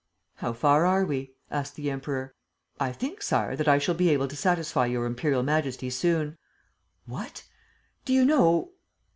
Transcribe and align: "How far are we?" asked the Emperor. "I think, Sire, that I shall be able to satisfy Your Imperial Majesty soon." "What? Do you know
"How 0.37 0.51
far 0.53 0.87
are 0.87 1.05
we?" 1.05 1.35
asked 1.51 1.75
the 1.75 1.91
Emperor. 1.91 2.33
"I 2.79 2.91
think, 2.91 3.21
Sire, 3.21 3.55
that 3.55 3.67
I 3.67 3.77
shall 3.77 3.93
be 3.93 4.09
able 4.09 4.27
to 4.29 4.35
satisfy 4.35 4.87
Your 4.87 5.05
Imperial 5.05 5.43
Majesty 5.43 5.91
soon." 5.91 6.39
"What? 7.05 7.43
Do 8.03 8.11
you 8.13 8.25
know 8.25 8.71